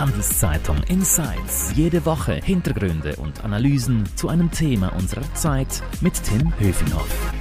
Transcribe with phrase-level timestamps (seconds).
[0.00, 1.74] Handelszeitung Insights.
[1.76, 7.34] Jede Woche Hintergründe und Analysen zu einem Thema unserer Zeit mit Tim Höfinghoff.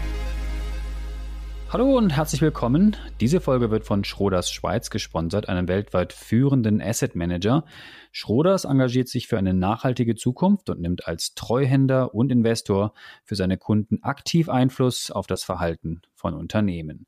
[1.69, 2.97] Hallo und herzlich willkommen.
[3.21, 7.63] Diese Folge wird von Schroders Schweiz gesponsert, einem weltweit führenden Asset Manager.
[8.11, 12.91] Schroders engagiert sich für eine nachhaltige Zukunft und nimmt als Treuhänder und Investor
[13.23, 17.07] für seine Kunden aktiv Einfluss auf das Verhalten von Unternehmen.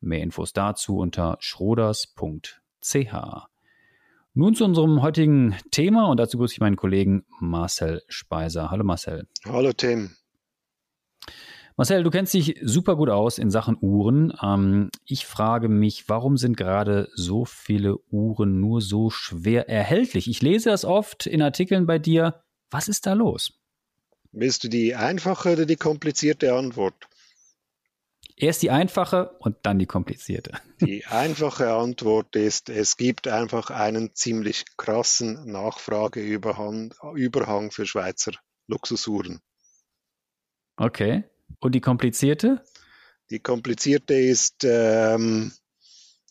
[0.00, 3.14] Mehr Infos dazu unter schroders.ch.
[4.38, 8.70] Nun zu unserem heutigen Thema und dazu grüße ich meinen Kollegen Marcel Speiser.
[8.70, 9.26] Hallo Marcel.
[9.44, 10.14] Hallo Tim.
[11.76, 14.32] Marcel, du kennst dich super gut aus in Sachen Uhren.
[14.40, 20.30] Ähm, ich frage mich, warum sind gerade so viele Uhren nur so schwer erhältlich?
[20.30, 22.44] Ich lese das oft in Artikeln bei dir.
[22.70, 23.58] Was ist da los?
[24.30, 27.08] Willst du die einfache oder die komplizierte Antwort?
[28.40, 30.52] Erst die einfache und dann die komplizierte.
[30.80, 38.30] Die einfache Antwort ist, es gibt einfach einen ziemlich krassen Nachfrageüberhang Überhang für Schweizer
[38.68, 39.40] Luxusuhren.
[40.76, 41.24] Okay.
[41.58, 42.62] Und die komplizierte?
[43.30, 45.52] Die komplizierte ist, ähm,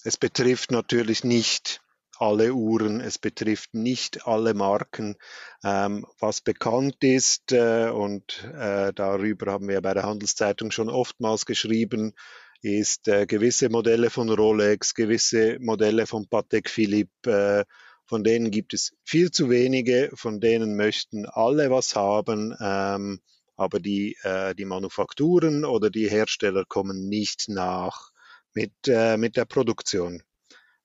[0.05, 1.81] es betrifft natürlich nicht
[2.19, 5.15] alle Uhren, es betrifft nicht alle Marken.
[5.63, 11.45] Ähm, was bekannt ist, äh, und äh, darüber haben wir bei der Handelszeitung schon oftmals
[11.45, 12.13] geschrieben,
[12.61, 17.65] ist äh, gewisse Modelle von Rolex, gewisse Modelle von Patek Philippe, äh,
[18.05, 23.19] von denen gibt es viel zu wenige, von denen möchten alle was haben, ähm,
[23.57, 28.11] aber die, äh, die Manufakturen oder die Hersteller kommen nicht nach
[28.53, 30.23] mit, äh, mit der Produktion.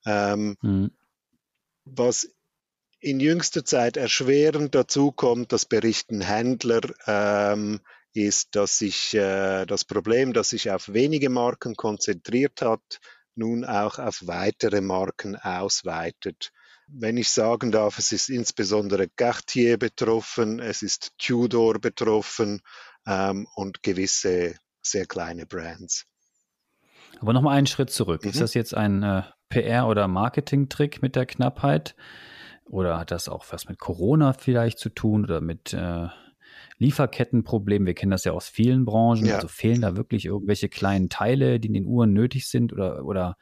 [0.05, 0.91] Ähm, mhm.
[1.85, 2.29] Was
[3.01, 7.81] in jüngster Zeit erschwerend dazu kommt, das berichten Händler, ähm,
[8.15, 13.01] ist, dass sich äh, das Problem, das sich auf wenige Marken konzentriert hat,
[13.35, 16.53] nun auch auf weitere Marken ausweitet.
[16.87, 22.61] Wenn ich sagen darf, es ist insbesondere Cartier betroffen, es ist Tudor betroffen
[23.07, 26.05] ähm, und gewisse sehr kleine Brands.
[27.21, 28.25] Aber nochmal einen Schritt zurück.
[28.25, 28.31] Mhm.
[28.31, 29.23] Ist das jetzt ein äh,
[29.53, 31.95] PR- oder Marketing-Trick mit der Knappheit?
[32.65, 36.07] Oder hat das auch was mit Corona vielleicht zu tun oder mit äh,
[36.79, 37.87] Lieferkettenproblemen?
[37.87, 39.27] Wir kennen das ja aus vielen Branchen.
[39.27, 39.37] Ja.
[39.37, 42.73] Also fehlen da wirklich irgendwelche kleinen Teile, die in den Uhren nötig sind?
[42.73, 43.37] Oder, oder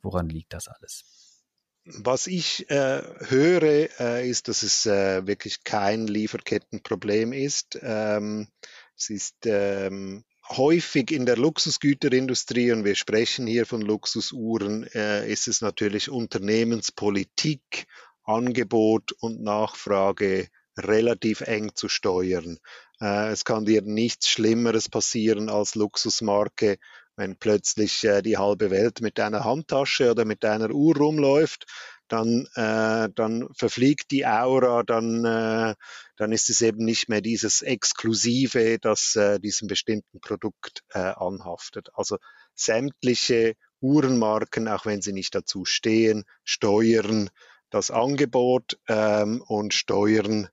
[0.00, 1.44] woran liegt das alles?
[1.84, 7.78] Was ich äh, höre, äh, ist, dass es äh, wirklich kein Lieferkettenproblem ist.
[7.82, 8.48] Ähm,
[8.94, 15.48] es ist ähm, häufig in der Luxusgüterindustrie, und wir sprechen hier von Luxusuhren, äh, ist
[15.48, 17.86] es natürlich Unternehmenspolitik,
[18.24, 22.58] Angebot und Nachfrage relativ eng zu steuern.
[23.00, 26.78] Äh, es kann dir nichts Schlimmeres passieren als Luxusmarke,
[27.16, 31.66] wenn plötzlich äh, die halbe Welt mit einer Handtasche oder mit einer Uhr rumläuft
[32.08, 35.74] dann, äh, dann verfliegt die Aura, dann, äh,
[36.16, 41.88] dann ist es eben nicht mehr dieses Exklusive, das äh, diesem bestimmten Produkt äh, anhaftet.
[41.94, 42.18] Also
[42.54, 47.30] sämtliche Uhrenmarken, auch wenn sie nicht dazu stehen, steuern
[47.70, 50.48] das Angebot ähm, und steuern,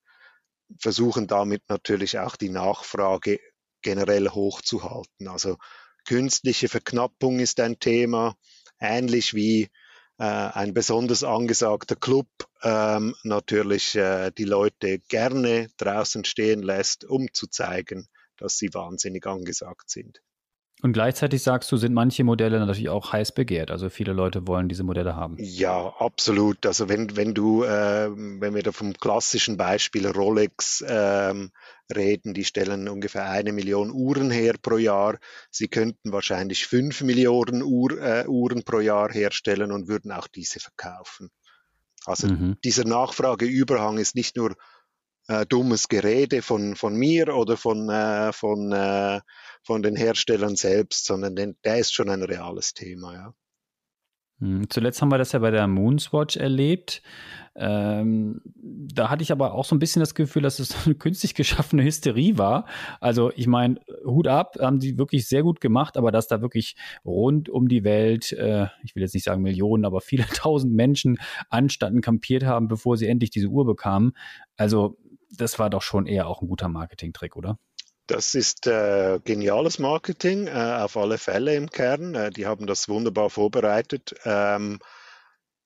[0.80, 3.40] versuchen damit natürlich auch die Nachfrage
[3.82, 5.28] generell hochzuhalten.
[5.28, 5.58] Also
[6.06, 8.36] künstliche Verknappung ist ein Thema,
[8.80, 9.70] ähnlich wie
[10.24, 12.28] ein besonders angesagter Club
[12.64, 19.26] ähm, natürlich äh, die Leute gerne draußen stehen lässt, um zu zeigen, dass sie wahnsinnig
[19.28, 20.22] angesagt sind.
[20.86, 23.72] Und gleichzeitig sagst du, sind manche Modelle natürlich auch heiß begehrt.
[23.72, 25.36] Also viele Leute wollen diese Modelle haben.
[25.40, 26.64] Ja, absolut.
[26.68, 31.50] Also wenn, wenn du, äh, wenn wir da vom klassischen Beispiel Rolex ähm,
[31.92, 35.18] reden, die stellen ungefähr eine Million Uhren her pro Jahr.
[35.50, 40.60] Sie könnten wahrscheinlich fünf Millionen Uhr, äh, Uhren pro Jahr herstellen und würden auch diese
[40.60, 41.32] verkaufen.
[42.06, 42.58] Also mhm.
[42.64, 44.56] dieser Nachfrageüberhang ist nicht nur
[45.28, 49.22] äh, dummes Gerede von, von mir oder von, äh, von, äh,
[49.64, 53.34] von den Herstellern selbst, sondern den, der ist schon ein reales Thema, ja.
[54.40, 57.02] Hm, zuletzt haben wir das ja bei der Moonswatch erlebt.
[57.58, 61.36] Ähm, da hatte ich aber auch so ein bisschen das Gefühl, dass es eine künstlich
[61.36, 62.66] geschaffene Hysterie war.
[63.00, 66.76] Also ich meine, Hut ab, haben sie wirklich sehr gut gemacht, aber dass da wirklich
[67.06, 71.18] rund um die Welt, äh, ich will jetzt nicht sagen Millionen, aber viele tausend Menschen
[71.50, 74.12] anstanden, kampiert haben, bevor sie endlich diese Uhr bekamen.
[74.58, 74.98] Also
[75.38, 77.58] das war doch schon eher auch ein guter Marketing-Trick, oder?
[78.08, 82.14] Das ist äh, geniales Marketing, äh, auf alle Fälle im Kern.
[82.14, 84.14] Äh, die haben das wunderbar vorbereitet.
[84.26, 84.80] Ähm,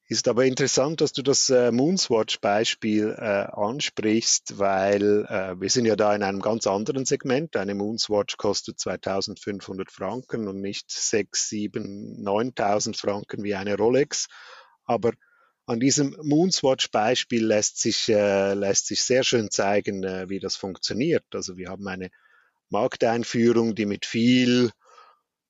[0.07, 5.95] ist aber interessant, dass du das äh, Moonswatch-Beispiel äh, ansprichst, weil äh, wir sind ja
[5.95, 7.55] da in einem ganz anderen Segment.
[7.55, 14.27] Eine Moonswatch kostet 2500 Franken und nicht 6, 7, 9000 Franken wie eine Rolex.
[14.83, 15.11] Aber
[15.69, 21.23] an diesem Moonswatch-Beispiel lässt sich, äh, lässt sich sehr schön zeigen, äh, wie das funktioniert.
[21.31, 22.09] Also wir haben eine
[22.69, 24.71] Markteinführung, die mit viel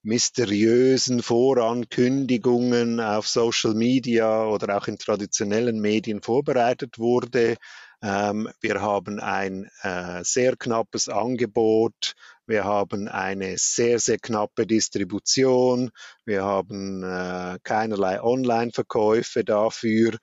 [0.04, 7.56] mysteriösen Vorankündigungen auf Social Media oder auch in traditionellen Medien vorbereitet wurde.
[8.02, 12.16] Ähm, wir haben ein äh, sehr knappes Angebot.
[12.50, 15.92] Wir haben eine sehr, sehr knappe Distribution.
[16.26, 20.18] Wir haben äh, keinerlei Online-Verkäufe dafür.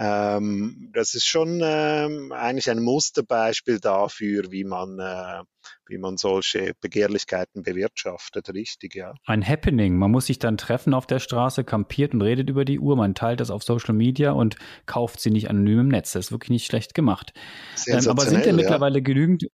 [0.00, 5.42] Ähm, das ist schon ähm, eigentlich ein Musterbeispiel dafür, wie man, äh,
[5.88, 9.14] wie man solche Begehrlichkeiten bewirtschaftet, richtig, ja.
[9.26, 9.96] Ein Happening.
[9.96, 13.16] Man muss sich dann treffen auf der Straße, kampiert und redet über die Uhr, man
[13.16, 14.54] teilt das auf Social Media und
[14.86, 16.12] kauft sie nicht anonym im Netz.
[16.12, 17.32] Das ist wirklich nicht schlecht gemacht.
[17.88, 19.04] Ähm, aber sind denn mittlerweile ja.
[19.04, 19.48] genügend,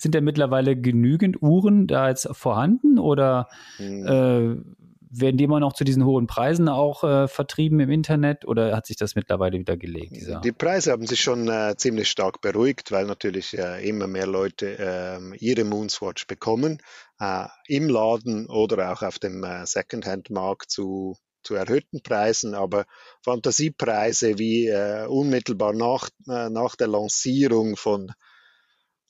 [0.00, 3.46] sind denn mittlerweile genügend Uhren da jetzt vorhanden oder
[3.76, 4.06] hm.
[4.06, 8.76] äh, werden die immer noch zu diesen hohen Preisen auch äh, vertrieben im Internet oder
[8.76, 10.14] hat sich das mittlerweile wieder gelegt?
[10.14, 10.40] Dieser?
[10.40, 14.76] Die Preise haben sich schon äh, ziemlich stark beruhigt, weil natürlich äh, immer mehr Leute
[14.78, 16.80] ähm, ihre Moonswatch bekommen,
[17.18, 22.84] äh, im Laden oder auch auf dem äh, Secondhand-Markt zu, zu erhöhten Preisen, aber
[23.24, 28.12] Fantasiepreise wie äh, unmittelbar nach, nach der Lancierung von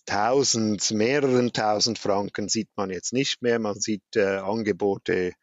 [0.06, 3.58] tausend, mehreren tausend Franken sieht man jetzt nicht mehr.
[3.58, 5.34] Man sieht Angebote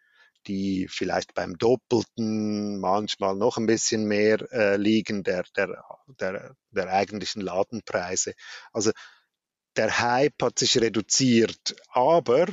[0.48, 5.84] die vielleicht beim Doppelten, manchmal noch ein bisschen mehr äh, liegen der, der,
[6.20, 8.34] der, der eigentlichen Ladenpreise.
[8.72, 8.92] Also
[9.76, 12.48] der Hype hat sich reduziert, aber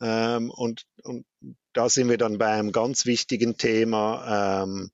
[0.00, 1.26] ähm, und, und
[1.72, 4.90] da sind wir dann bei einem ganz wichtigen Thema, ähm,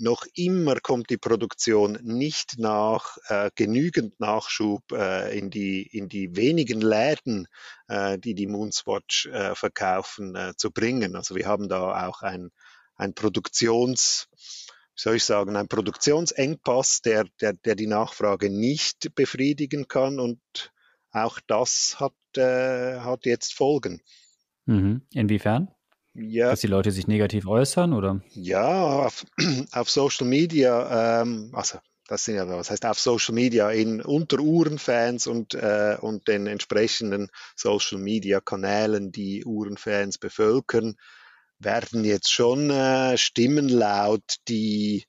[0.00, 6.36] noch immer kommt die Produktion nicht nach äh, genügend Nachschub äh, in, die, in die
[6.36, 7.46] wenigen Läden,
[7.88, 11.16] äh, die die Moonswatch äh, verkaufen, äh, zu bringen.
[11.16, 12.50] Also wir haben da auch ein,
[12.94, 19.88] ein Produktions, wie soll ich sagen, ein Produktionsengpass, der, der, der die Nachfrage nicht befriedigen
[19.88, 20.40] kann und
[21.10, 24.02] auch das hat, äh, hat jetzt Folgen.
[24.66, 25.06] Mhm.
[25.12, 25.75] Inwiefern?
[26.18, 26.50] Ja.
[26.50, 28.22] Dass die Leute sich negativ äußern, oder?
[28.32, 29.24] Ja, auf,
[29.72, 31.78] auf Social Media, ähm, also
[32.08, 36.46] das sind ja, was heißt auf Social Media in unter Uhrenfans und, äh, und den
[36.46, 40.94] entsprechenden Social Media Kanälen, die Uhrenfans bevölkern,
[41.58, 45.04] werden jetzt schon äh, Stimmen laut, die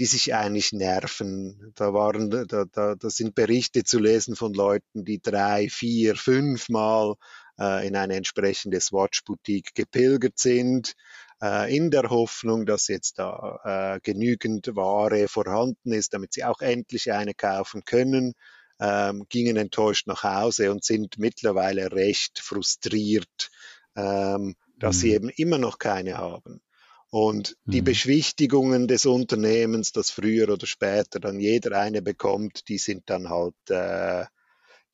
[0.00, 1.72] die sich eigentlich nerven.
[1.74, 6.70] Da waren, da, da, da sind Berichte zu lesen von Leuten, die drei, vier, fünf
[6.70, 7.16] Mal
[7.60, 10.94] äh, in eine entsprechende Swatch-Boutique gepilgert sind,
[11.42, 13.60] äh, in der Hoffnung, dass jetzt da
[13.96, 18.34] äh, genügend Ware vorhanden ist, damit sie auch endlich eine kaufen können.
[18.82, 23.50] Ähm, gingen enttäuscht nach Hause und sind mittlerweile recht frustriert,
[23.94, 25.00] ähm, dass mhm.
[25.00, 26.62] sie eben immer noch keine haben.
[27.10, 27.86] Und die mhm.
[27.86, 33.54] Beschwichtigungen des Unternehmens, dass früher oder später dann jeder eine bekommt, die sind dann halt,
[33.68, 34.24] äh,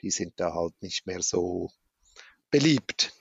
[0.01, 1.71] die sind da halt nicht mehr so
[2.59, 3.13] beliebt.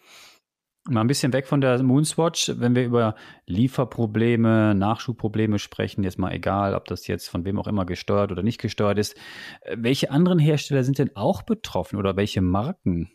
[0.87, 3.15] Mal ein bisschen weg von der Moonswatch, wenn wir über
[3.47, 8.43] Lieferprobleme, Nachschubprobleme sprechen, jetzt mal egal, ob das jetzt von wem auch immer gesteuert oder
[8.43, 9.15] nicht gesteuert ist.
[9.61, 13.09] Äh, welche anderen Hersteller sind denn auch betroffen oder welche Marken?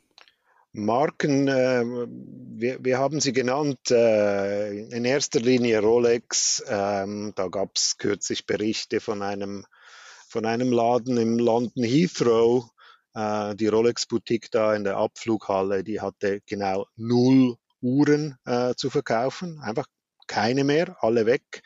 [0.73, 6.63] Marken, äh, wir, wir haben sie genannt, äh, in erster Linie Rolex.
[6.69, 9.65] Ähm, da gab es kürzlich Berichte von einem,
[10.29, 12.69] von einem Laden im London Heathrow,
[13.15, 19.61] äh, die Rolex-Boutique da in der Abflughalle, die hatte genau null Uhren äh, zu verkaufen,
[19.61, 19.87] einfach
[20.27, 21.63] keine mehr, alle weg.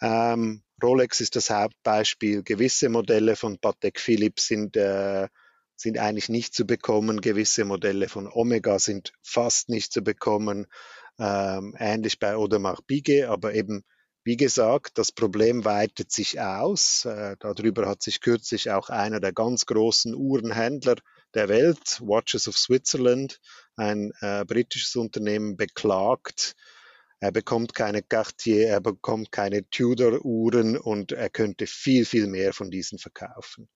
[0.00, 2.42] Ähm, Rolex ist das Hauptbeispiel.
[2.42, 5.28] Gewisse Modelle von Patek Philippe sind, äh,
[5.76, 7.20] sind eigentlich nicht zu bekommen.
[7.20, 10.66] Gewisse Modelle von Omega sind fast nicht zu bekommen.
[11.18, 13.84] Ähm, ähnlich bei Audemars Piguet, aber eben
[14.22, 17.04] wie gesagt, das Problem weitet sich aus.
[17.04, 20.96] Äh, darüber hat sich kürzlich auch einer der ganz großen Uhrenhändler
[21.34, 23.40] der Welt, Watches of Switzerland,
[23.76, 26.54] ein äh, britisches Unternehmen, beklagt.
[27.20, 32.70] Er bekommt keine Cartier, er bekommt keine Tudor-Uhren und er könnte viel, viel mehr von
[32.70, 33.68] diesen verkaufen.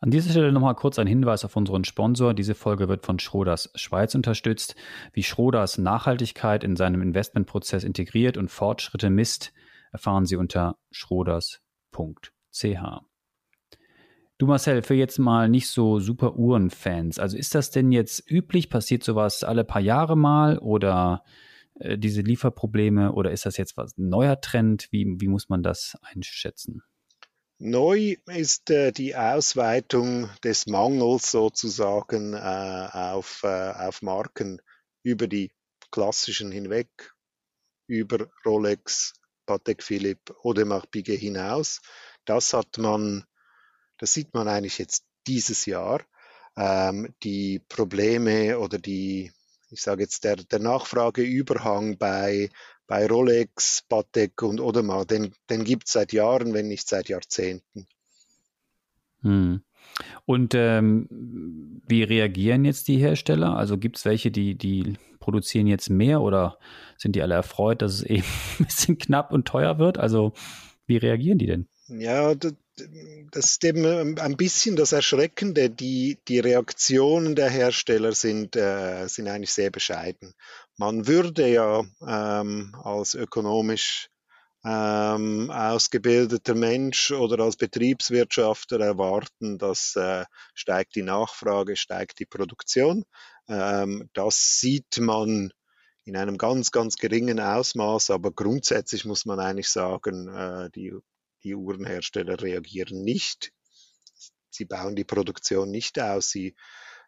[0.00, 2.34] An dieser Stelle nochmal kurz ein Hinweis auf unseren Sponsor.
[2.34, 4.74] Diese Folge wird von Schroders Schweiz unterstützt.
[5.12, 9.52] Wie Schroders Nachhaltigkeit in seinem Investmentprozess integriert und Fortschritte misst,
[9.92, 11.62] erfahren Sie unter schroders.ch.
[14.38, 17.20] Du Marcel, für jetzt mal nicht so super Uhrenfans.
[17.20, 18.70] Also ist das denn jetzt üblich?
[18.70, 21.22] Passiert sowas alle paar Jahre mal oder
[21.78, 24.88] äh, diese Lieferprobleme oder ist das jetzt was neuer Trend?
[24.90, 26.82] Wie, wie muss man das einschätzen?
[27.64, 34.60] Neu ist äh, die Ausweitung des Mangels sozusagen äh, auf, äh, auf Marken
[35.04, 35.52] über die
[35.92, 37.14] klassischen hinweg,
[37.86, 39.12] über Rolex,
[39.46, 41.80] Patek Philippe, Audemars Piguet hinaus.
[42.24, 43.24] Das hat man,
[43.98, 46.04] das sieht man eigentlich jetzt dieses Jahr.
[46.56, 49.30] Ähm, die Probleme oder die,
[49.72, 52.50] ich sage jetzt, der, der Nachfrageüberhang bei,
[52.86, 57.86] bei Rolex, Patek und Audemars, den, den gibt es seit Jahren, wenn nicht seit Jahrzehnten.
[59.22, 59.62] Hm.
[60.26, 63.56] Und ähm, wie reagieren jetzt die Hersteller?
[63.56, 66.58] Also gibt es welche, die, die produzieren jetzt mehr oder
[66.96, 68.24] sind die alle erfreut, dass es eben
[68.58, 69.98] ein bisschen knapp und teuer wird?
[69.98, 70.32] Also
[70.86, 71.68] wie reagieren die denn?
[71.88, 72.34] Ja,
[72.76, 75.70] das, ist eben ein bisschen das Erschreckende.
[75.70, 80.34] Die, die Reaktionen der Hersteller sind, äh, sind eigentlich sehr bescheiden.
[80.76, 84.08] Man würde ja ähm, als ökonomisch
[84.64, 90.24] ähm, ausgebildeter Mensch oder als Betriebswirtschaftler erwarten, dass äh,
[90.54, 93.04] steigt die Nachfrage, steigt die Produktion.
[93.48, 95.52] Ähm, das sieht man
[96.04, 100.94] in einem ganz, ganz geringen Ausmaß, aber grundsätzlich muss man eigentlich sagen, äh, die,
[101.44, 103.52] die Uhrenhersteller reagieren nicht.
[104.50, 106.54] Sie bauen die Produktion nicht aus, sie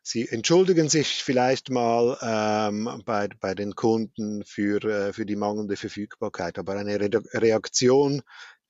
[0.07, 5.77] Sie entschuldigen sich vielleicht mal ähm, bei, bei den Kunden für, äh, für die mangelnde
[5.77, 8.21] Verfügbarkeit, aber eine Re Reaktion,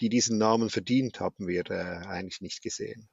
[0.01, 3.09] die diesen Namen verdient, haben wir äh, eigentlich nicht gesehen.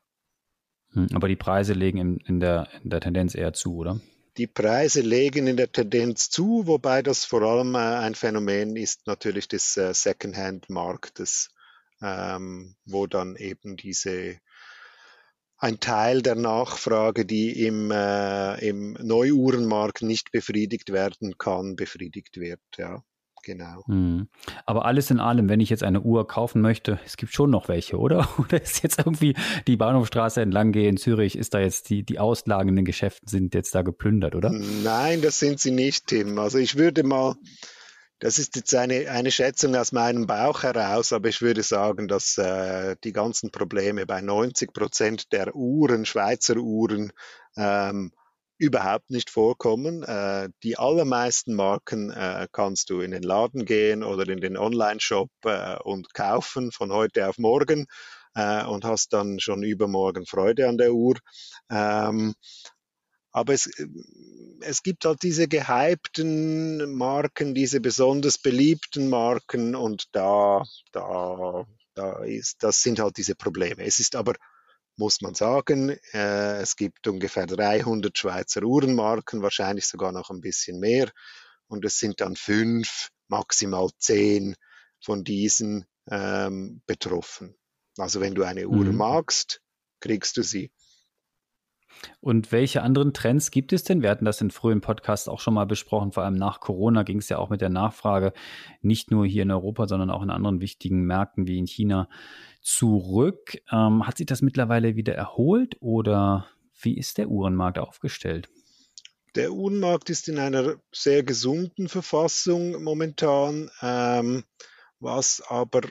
[0.92, 4.00] Hm, aber die Preise legen in, in, der, in der Tendenz eher zu, oder?
[4.38, 9.08] Die Preise legen in der Tendenz zu, wobei das vor allem äh, ein Phänomen ist
[9.08, 11.50] natürlich des äh, Secondhand-Marktes,
[12.02, 14.38] ähm, wo dann eben diese
[15.62, 22.60] ein Teil der Nachfrage, die im, äh, im Neuuhrenmarkt nicht befriedigt werden kann, befriedigt wird.
[22.78, 23.04] Ja,
[23.44, 23.84] genau.
[23.86, 24.28] Hm.
[24.66, 27.68] Aber alles in allem, wenn ich jetzt eine Uhr kaufen möchte, es gibt schon noch
[27.68, 28.28] welche, oder?
[28.40, 29.36] Oder ist jetzt irgendwie
[29.68, 33.28] die Bahnhofstraße entlang gehen in Zürich, ist da jetzt die, die Auslagen in den Geschäften
[33.28, 34.50] sind jetzt da geplündert, oder?
[34.50, 36.40] Nein, das sind sie nicht, Tim.
[36.40, 37.36] Also ich würde mal
[38.22, 42.38] das ist jetzt eine, eine Schätzung aus meinem Bauch heraus, aber ich würde sagen, dass
[42.38, 47.12] äh, die ganzen Probleme bei 90 Prozent der Uhren, Schweizer Uhren,
[47.58, 48.12] ähm,
[48.60, 50.04] überhaupt nicht vorkommen.
[50.04, 55.32] Äh, die allermeisten Marken äh, kannst du in den Laden gehen oder in den Online-Shop
[55.46, 57.88] äh, und kaufen von heute auf morgen
[58.36, 61.16] äh, und hast dann schon übermorgen Freude an der Uhr.
[61.72, 62.36] Ähm,
[63.32, 63.70] aber es,
[64.62, 72.64] es gibt halt diese gehypten Marken, diese besonders beliebten Marken und da, da, da ist,
[72.64, 73.84] das sind halt diese Probleme.
[73.86, 74.36] Es ist aber,
[74.98, 80.80] muss man sagen, äh, es gibt ungefähr 300 Schweizer Uhrenmarken, wahrscheinlich sogar noch ein bisschen
[80.80, 81.10] mehr.
[81.68, 84.56] Und es sind dann fünf, maximal zehn
[85.00, 87.56] von diesen ähm, betroffen.
[87.98, 88.98] Also wenn du eine Uhr mhm.
[88.98, 89.62] magst,
[90.02, 90.72] kriegst du sie.
[92.20, 94.02] Und welche anderen Trends gibt es denn?
[94.02, 96.12] Wir hatten das in frühen Podcasts auch schon mal besprochen.
[96.12, 98.34] Vor allem nach Corona ging es ja auch mit der Nachfrage
[98.82, 102.10] nicht nur hier in Europa, sondern auch in anderen wichtigen Märkten wie in China
[102.62, 103.62] zurück.
[103.72, 106.48] Ähm, hat sich das mittlerweile wieder erholt oder
[106.82, 108.50] wie ist der Uhrenmarkt aufgestellt?
[109.36, 114.44] Der Uhrenmarkt ist in einer sehr gesunden Verfassung momentan, ähm,
[115.00, 115.82] was aber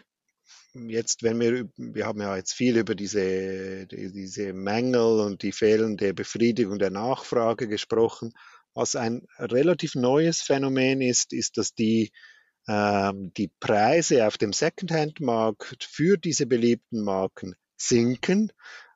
[0.74, 6.14] jetzt, wenn wir, wir haben ja jetzt viel über diese, diese Mängel und die fehlende
[6.14, 8.32] Befriedigung der Nachfrage gesprochen.
[8.74, 12.12] Was ein relativ neues Phänomen ist, ist, dass die,
[12.68, 18.52] ähm, die Preise auf dem Secondhand-Markt für diese beliebten Marken sinken,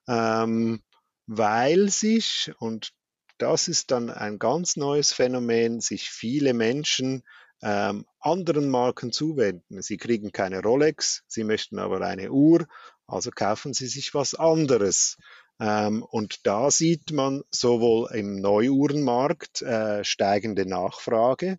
[0.06, 0.82] ähm,
[1.26, 2.92] weil sich, und
[3.38, 7.24] das ist dann ein ganz neues Phänomen, sich viele Menschen
[7.62, 9.82] ähm, anderen Marken zuwenden.
[9.82, 12.66] Sie kriegen keine Rolex, sie möchten aber eine Uhr,
[13.06, 15.16] also kaufen sie sich was anderes.
[15.60, 21.58] Ähm, und da sieht man sowohl im Neuuhrenmarkt äh, steigende Nachfrage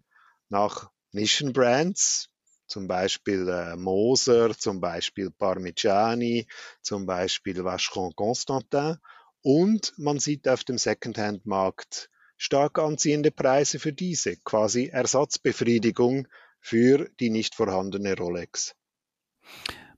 [0.50, 2.30] nach Nischenbrands,
[2.68, 6.48] zum Beispiel äh, Moser, zum Beispiel Parmigiani,
[6.82, 8.98] zum Beispiel Vacheron Constantin.
[9.42, 16.28] Und man sieht auf dem Secondhand-Markt stark anziehende Preise für diese, quasi Ersatzbefriedigung
[16.66, 18.76] für die nicht vorhandene Rolex.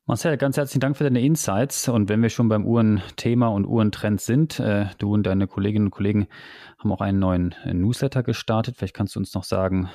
[0.06, 1.88] Marcel, ganz herzlichen Dank für deine Insights.
[1.88, 5.92] Und wenn wir schon beim Uhrenthema und Uhrentrend sind, äh, du und deine Kolleginnen und
[5.92, 6.28] Kollegen
[6.78, 8.76] haben auch einen neuen äh, Newsletter gestartet.
[8.76, 9.90] Vielleicht kannst du uns noch sagen,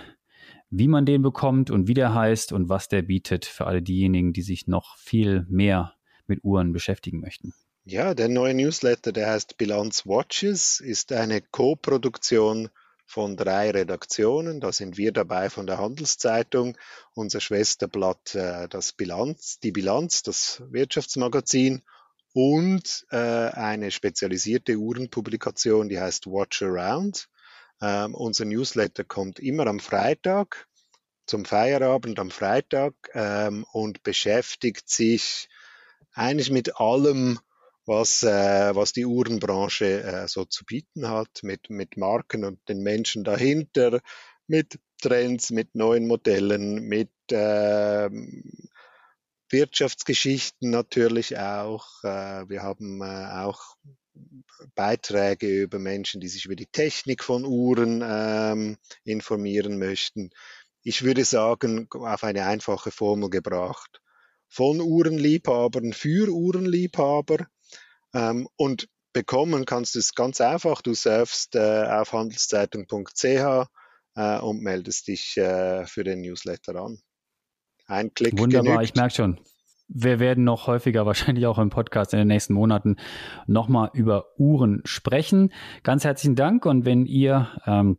[0.70, 4.32] wie man den bekommt und wie der heißt und was der bietet für alle diejenigen,
[4.32, 5.92] die sich noch viel mehr
[6.26, 7.52] mit Uhren beschäftigen möchten.
[7.84, 12.70] Ja, der neue Newsletter, der heißt Bilanz Watches, ist eine Co-Produktion
[13.06, 14.60] von drei Redaktionen.
[14.60, 16.76] Da sind wir dabei von der Handelszeitung,
[17.14, 21.82] unser Schwesterblatt äh, das Bilanz, die Bilanz, das Wirtschaftsmagazin
[22.32, 27.28] und äh, eine spezialisierte Uhrenpublikation, die heißt Watch Around.
[27.80, 30.68] Ähm, unser Newsletter kommt immer am Freitag
[31.26, 35.48] zum Feierabend am Freitag ähm, und beschäftigt sich
[36.12, 37.38] eigentlich mit allem,
[37.86, 42.82] was, äh, was die Uhrenbranche äh, so zu bieten hat, mit, mit Marken und den
[42.82, 44.00] Menschen dahinter,
[44.46, 48.08] mit Trends, mit neuen Modellen, mit äh,
[49.50, 51.86] Wirtschaftsgeschichten natürlich auch.
[52.04, 53.76] Äh, wir haben äh, auch
[54.74, 60.30] Beiträge über Menschen, die sich über die Technik von Uhren ähm, informieren möchten.
[60.82, 64.00] Ich würde sagen, auf eine einfache Formel gebracht.
[64.48, 67.46] Von Uhrenliebhabern für Uhrenliebhaber.
[68.14, 70.82] Ähm, und bekommen kannst du es ganz einfach.
[70.82, 76.98] Du surfst äh, auf handelszeitung.ch äh, und meldest dich äh, für den Newsletter an.
[77.86, 78.90] Ein Klick Wunderbar, genügt.
[78.90, 79.40] ich merke schon.
[79.88, 82.96] Wir werden noch häufiger, wahrscheinlich auch im Podcast in den nächsten Monaten,
[83.46, 85.52] nochmal über Uhren sprechen.
[85.82, 87.98] Ganz herzlichen Dank und wenn ihr ähm,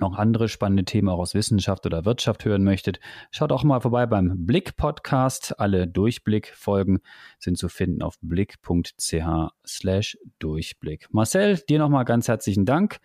[0.00, 4.06] noch andere spannende Themen auch aus Wissenschaft oder Wirtschaft hören möchtet, schaut auch mal vorbei
[4.06, 5.58] beim Blick Podcast.
[5.58, 7.00] Alle Durchblick-Folgen
[7.38, 11.08] sind zu finden auf blick.ch slash Durchblick.
[11.12, 12.98] Marcel, dir nochmal ganz herzlichen Dank.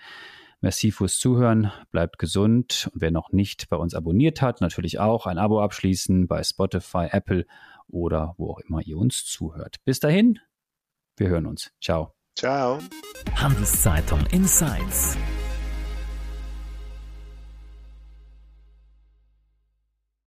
[0.62, 5.26] Merci fürs Zuhören, bleibt gesund und wer noch nicht bei uns abonniert hat, natürlich auch
[5.26, 7.46] ein Abo abschließen bei Spotify, Apple
[7.88, 9.78] oder wo auch immer ihr uns zuhört.
[9.86, 10.40] Bis dahin,
[11.16, 11.72] wir hören uns.
[11.82, 12.14] Ciao.
[12.36, 12.80] Ciao.
[13.36, 15.18] Handelszeitung Insights